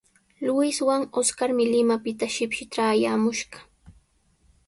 [0.45, 3.59] Luiswan Oscarmi Limapita shipshi traayaamushqa.